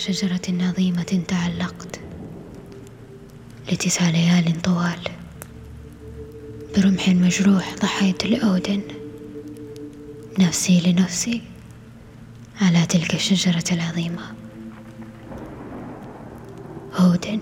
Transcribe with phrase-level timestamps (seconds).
[0.00, 2.00] شجرة عظيمة تعلقت
[3.72, 5.00] لتسع ليال طوال.
[6.76, 8.82] برمح مجروح ضحيت لأودن
[10.38, 11.42] نفسي لنفسي
[12.60, 14.22] على تلك الشجرة العظيمة.
[16.98, 17.40] أودن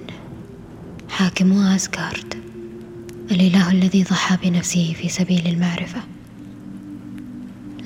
[1.08, 2.34] حاكم أسغارد
[3.30, 6.02] الإله الذي ضحى بنفسه في سبيل المعرفة.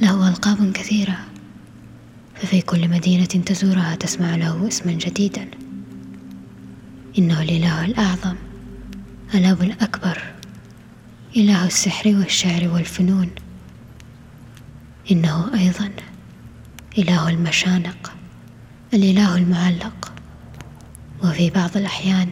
[0.00, 1.31] له ألقاب كثيرة.
[2.42, 5.48] ففي كل مدينة تزورها تسمع له اسما جديدا.
[7.18, 8.34] إنه الإله الأعظم
[9.34, 10.22] الأب الأكبر
[11.36, 13.30] إله السحر والشعر والفنون.
[15.10, 15.90] إنه أيضا
[16.98, 18.12] إله المشانق
[18.94, 20.12] الإله المعلق.
[21.24, 22.28] وفي بعض الأحيان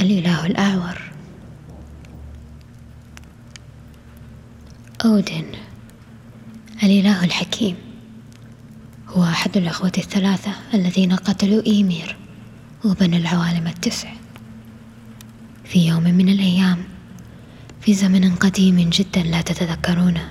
[0.00, 1.02] الإله الأعور.
[5.04, 5.44] أودن
[6.82, 7.87] الإله الحكيم.
[9.18, 12.16] هو أحد الأخوة الثلاثة الذين قتلوا إيمير
[12.84, 14.12] وبنى العوالم التسع.
[15.64, 16.78] في يوم من الأيام
[17.80, 20.30] في زمن قديم جدا لا تتذكرونه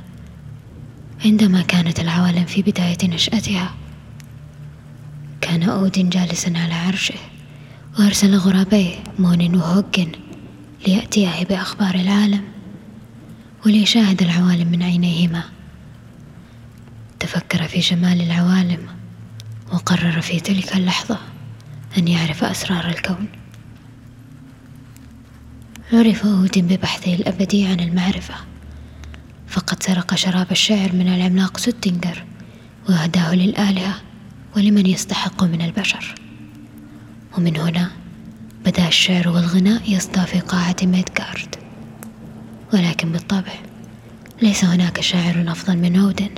[1.25, 3.73] عندما كانت العوالم في بداية نشأتها
[5.41, 7.19] كان أودن جالسا على عرشه
[7.99, 10.11] وأرسل غرابيه مون وهوجن
[10.87, 12.41] ليأتيه بأخبار العالم
[13.65, 15.43] وليشاهد العوالم من عينيهما.
[17.27, 18.87] تفكر في جمال العوالم
[19.73, 21.19] وقرر في تلك اللحظة
[21.97, 23.27] أن يعرف أسرار الكون.
[25.93, 28.33] عرف أودن ببحثه الأبدي عن المعرفة
[29.47, 32.23] فقد سرق شراب الشعر من العملاق ستنجر
[32.89, 34.01] وأهداه للآلهة
[34.55, 36.15] ولمن يستحق من البشر.
[37.37, 37.91] ومن هنا
[38.65, 41.55] بدأ الشعر والغناء يصدى في قاعة ميدغارد.
[42.73, 43.53] ولكن بالطبع
[44.41, 46.29] ليس هناك شاعر أفضل من أودن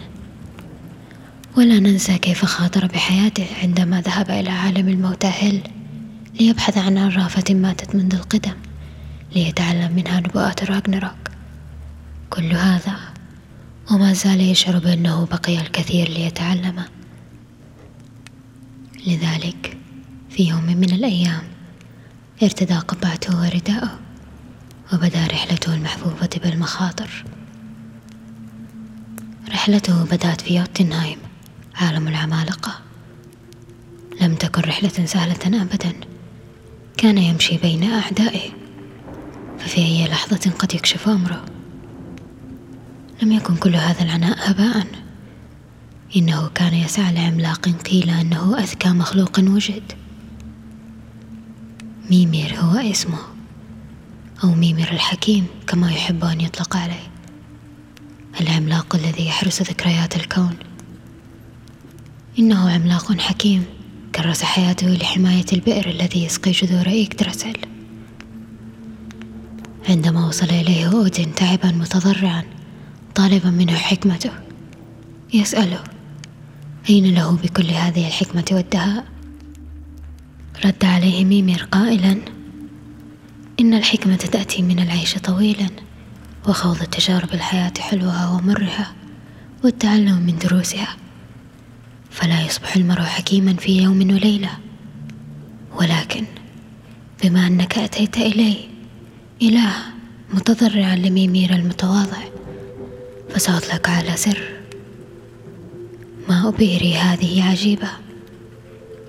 [1.58, 5.62] ولا ننسى كيف خاطر بحياته عندما ذهب إلى عالم الموتى هيل
[6.40, 8.56] ليبحث عن عرافة ماتت منذ القدم
[9.36, 11.30] ليتعلم منها نبوءات راغنروك
[12.30, 12.96] كل هذا
[13.92, 16.86] وما زال يشعر بأنه بقي الكثير ليتعلمه.
[19.08, 19.78] لذلك
[20.30, 21.44] في يوم من الأيام
[22.44, 24.00] ارتدى قبعته ورداءه
[24.94, 27.24] وبدأ رحلته المحفوفة بالمخاطر.
[29.50, 31.29] رحلته بدأت في يوتنهايم.
[31.80, 32.80] عالم العمالقة.
[34.22, 35.94] لم تكن رحلة سهلة أبدا.
[36.98, 38.50] كان يمشي بين أعدائه.
[39.60, 41.46] ففي أي لحظة قد يكشف أمره.
[43.22, 44.88] لم يكن كل هذا العناء هباء.
[46.16, 49.92] إنه كان يسعى لعملاق قيل أنه أذكى مخلوق وجد.
[52.10, 53.20] ميمير هو اسمه.
[54.44, 57.12] أو ميمير الحكيم كما يحب أن يطلق عليه.
[58.42, 60.56] العملاق الذي يحرس ذكريات الكون.
[62.40, 63.66] إنه عملاق حكيم.
[64.16, 67.54] كرس حياته لحماية البئر الذي يسقي جذور إيغدراسيل
[69.90, 72.44] عندما وصل إليه أودين تعبا متضرعا
[73.16, 74.32] طالبا منه حكمته.
[75.34, 75.84] يسأله
[76.90, 79.06] أين له بكل هذه الحكمة والدهاء؟
[80.66, 82.18] رد عليه ميمير قائلا
[83.60, 85.70] إن الحكمة تأتي من العيش طويلا
[86.48, 88.94] وخوض تجارب الحياة حلوها ومرها
[89.64, 91.09] والتعلم من دروسها.
[92.20, 94.50] فلا يصبح المرء حكيما في يوم وليلة.
[95.76, 96.26] ولكن
[97.24, 98.56] بما أنك أتيت إلي
[99.42, 99.74] إله
[100.34, 102.18] متضرعا لميمير المتواضع
[103.30, 104.54] فسأطلق على سر.
[106.30, 107.90] ما أبيري هذه عجيبة.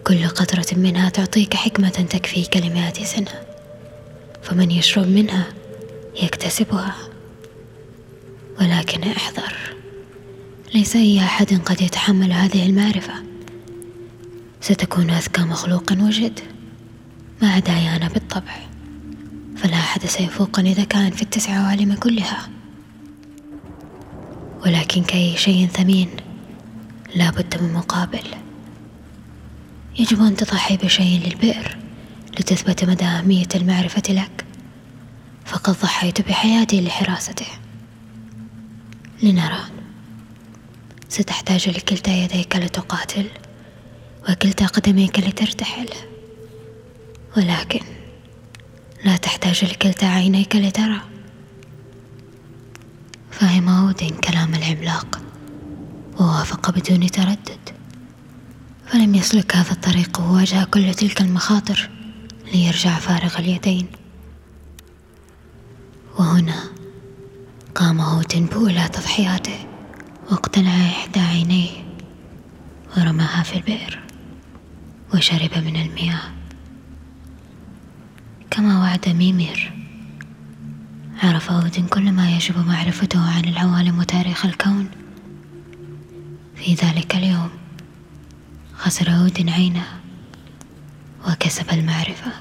[0.06, 3.42] كل قطرة منها تعطيك حكمة تكفيك لمئة سنة.
[4.42, 5.46] فمن يشرب منها
[6.22, 6.96] يكتسبها.
[8.60, 9.69] ولكن احذر.
[10.74, 13.14] ليس أي أحد قد يتحمل هذه المعرفة.
[14.60, 16.40] ستكون أذكى مخلوق وجد.
[17.42, 18.56] ما عداي أنا بالطبع.
[19.56, 22.48] فلا أحد سيفوقني ذكاء في التسع عوالم كلها.
[24.66, 26.08] ولكن كأي شيء ثمين
[27.14, 28.24] لا بد من مقابل.
[29.98, 31.76] يجب أن تضحي بشيء للبئر
[32.40, 34.44] لتثبت مدى أهمية المعرفة لك.
[35.44, 37.46] فقد ضحيت بحياتي لحراسته.
[39.22, 39.79] لنرى.
[41.10, 43.26] ستحتاج لكلتا يديك لتقاتل
[44.28, 45.88] وكلتا قدميك لترتحل.
[47.36, 47.80] ولكن
[49.04, 51.00] لا تحتاج لكلتا عينيك لترى.
[53.30, 55.20] فهم أودين كلام العملاق
[56.20, 57.70] ووافق بدون تردد.
[58.86, 61.90] فلم يسلك هذا الطريق وواجه كل تلك المخاطر
[62.52, 63.86] ليرجع فارغ اليدين.
[66.18, 66.64] وهنا
[67.74, 69.69] قام هوتن بأولى تضحياته.
[70.50, 71.70] واقتلع إحدى عينيه
[72.96, 74.00] ورماها في البئر
[75.14, 76.20] وشرب من المياه.
[78.50, 79.72] كما وعد ميمير
[81.22, 84.90] عرف أودن كل ما يجب معرفته عن العوالم وتاريخ الكون
[86.56, 87.50] في ذلك اليوم
[88.74, 89.86] خسر أودن عينه
[91.28, 92.32] وكسب المعرفة.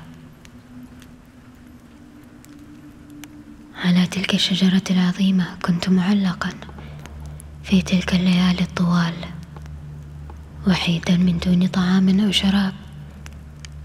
[3.84, 6.50] على تلك الشجرة العظيمة كنت معلقا.
[7.70, 9.14] في تلك الليالي الطوال
[10.68, 12.74] وحيدا من دون طعام أو شراب.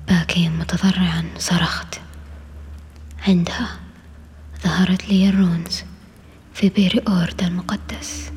[0.08, 2.00] باكيا متضرعا صرخت.
[3.28, 3.68] عندها
[4.62, 5.82] ظهرت لي الرونز
[6.54, 8.30] في بئر أورد المقدس.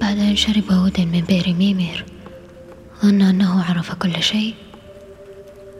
[0.00, 2.06] بعد أن شرب هود من بئر ميمير
[3.02, 4.54] ظن أنه عرف كل شيء.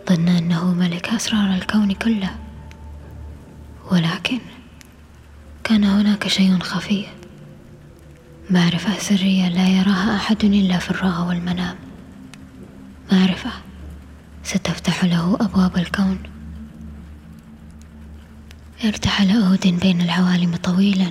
[0.08, 2.31] ظن أنه ملك أسرار الكون كله.
[3.93, 4.38] ولكن
[5.64, 7.19] كان هناك شيء خفي.
[8.50, 11.76] معرفة سرية لا يراها أحد إلا في الرؤى والمنام.
[13.12, 13.50] معرفة
[14.44, 16.19] ستفتح له أبواب الكون.
[18.85, 21.11] ارتحل أودن بين العوالم طويلا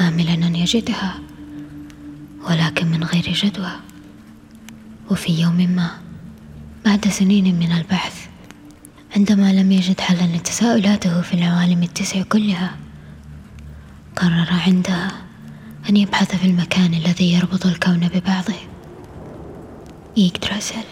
[0.00, 1.18] آملا أن يجدها
[2.48, 3.72] ولكن من غير جدوى.
[5.10, 5.90] وفي يوم ما
[6.84, 8.26] بعد سنين من البحث
[9.16, 12.76] عندما لم يجد حلا لتساؤلاته في العوالم التسع كلها
[14.16, 15.21] قرر عندها
[15.92, 18.54] أن يبحث في المكان الذي يربط الكون ببعضه.
[20.16, 20.84] يغدراسل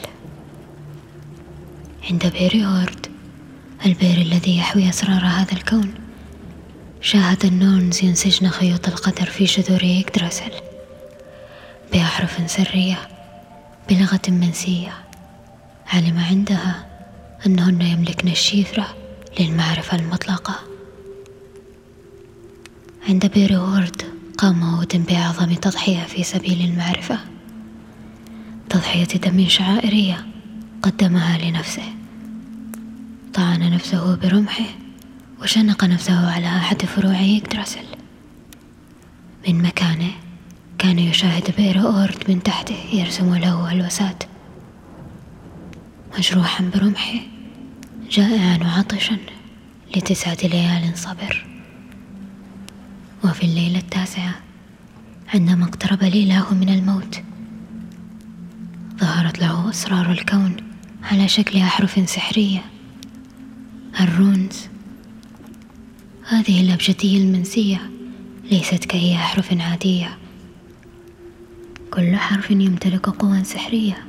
[2.10, 3.06] عند بير هورد
[3.86, 5.94] البير الذي يحوي أسرار هذا الكون
[7.00, 10.52] شاهد النورنز ينسجن خيوط القدر في جذور يغدراسل
[11.92, 13.08] بأحرف سرية
[13.88, 14.94] بلغة منسية
[15.86, 16.86] علم عندها
[17.46, 18.96] أنهن يملكن الشفرة
[19.40, 20.54] للمعرفة المطلقة.
[23.08, 27.18] عند بير هورد قام أودن بأعظم تضحية في سبيل المعرفة.
[28.70, 30.26] تضحية دم شعائرية
[30.82, 31.82] قدمها لنفسه.
[33.34, 34.64] طعن نفسه برمحه
[35.42, 37.84] وشنق نفسه على أحد فروع يكدرسل
[39.48, 40.12] من مكانه
[40.78, 44.24] كان يشاهد بئر أورد من تحته يرسم له الوسات
[46.18, 47.18] مجروحا برمحه
[48.10, 49.16] جائعا وعطشا
[49.96, 51.49] لتسعة ليال صبر.
[53.24, 54.34] وفي الليلة التاسعة
[55.34, 57.22] عندما اقترب ليلاه من الموت
[59.00, 60.56] ظهرت له أسرار الكون
[61.02, 62.64] على شكل أحرف سحرية.
[64.00, 64.68] الرونز
[66.28, 67.90] هذه الأبجدية المنسية
[68.50, 70.18] ليست كأي أحرف عادية.
[71.90, 74.06] كل حرف يمتلك قوى سحرية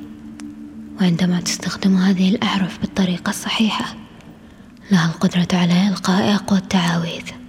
[1.00, 3.94] وعندما تستخدم هذه الأحرف بالطريقة الصحيحة
[4.90, 7.41] لها القدرة على إلقاء أقوى التعاويذ.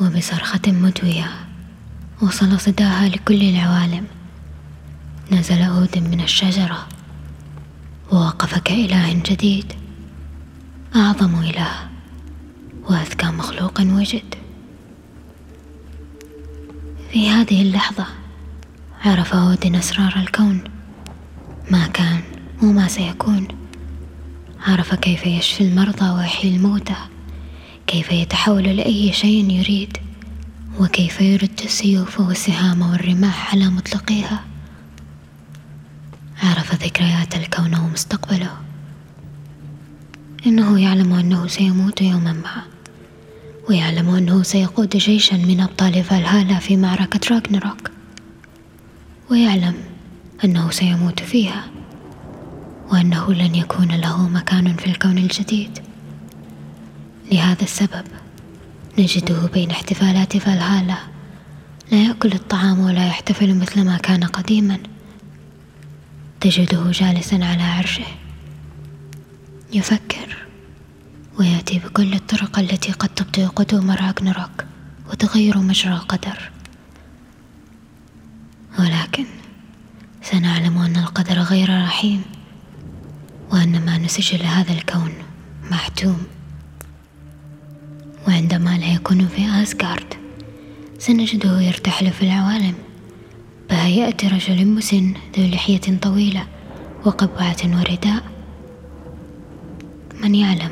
[0.00, 1.30] وبصرخة مدوية
[2.22, 4.06] وصل صداها لكل العوالم.
[5.32, 6.86] نزل أودن من الشجرة
[8.12, 9.72] ووقف كإله جديد
[10.96, 11.88] أعظم إله
[12.88, 14.34] وأذكى مخلوق وجد.
[17.12, 18.06] في هذه اللحظة
[19.04, 20.64] عرف أودن أسرار الكون
[21.70, 22.20] ما كان
[22.62, 23.48] وما سيكون.
[24.66, 26.96] عرف كيف يشفي المرضى ويحيي الموتى.
[27.86, 29.96] كيف يتحول لأي شيء يريد؟
[30.80, 34.44] وكيف يرد السيوف والسهام والرماح على مطلقيها؟
[36.42, 38.50] عرف ذكريات الكون ومستقبله.
[40.46, 42.62] إنه يعلم أنه سيموت يوما ما
[43.68, 47.90] ويعلم أنه سيقود جيشا من أبطال فالهالا في معركة راغنروك
[49.30, 49.74] ويعلم
[50.44, 51.64] أنه سيموت فيها
[52.92, 55.78] وأنه لن يكون له مكان في الكون الجديد.
[57.32, 58.04] لهذا السبب
[58.98, 60.96] نجده بين احتفالات فالهالا.
[61.92, 64.78] لا يأكل الطعام ولا يحتفل مثل ما كان قديما.
[66.40, 68.06] تجده جالسا على عرشه.
[69.72, 70.36] يفكر
[71.38, 74.64] ويأتي بكل الطرق التي قد تبطئ قدوم راغنروك
[75.10, 76.50] وتغير مجرى القدر
[78.78, 79.24] ولكن
[80.22, 82.22] سنعلم أن القدر غير رحيم
[83.50, 85.12] وأن ما نسج لهذا الكون
[85.70, 86.35] محتوم.
[88.28, 90.14] وعندما لا يكون في أسكارد
[90.98, 92.74] سنجده يرتحل في العوالم.
[93.70, 96.46] بهيئة رجل مسن ذو لحية طويلة
[97.04, 98.22] وقبعة ورداء.
[100.22, 100.70] من يعلم؟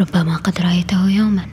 [0.00, 1.46] ربما قد رأيته يوما.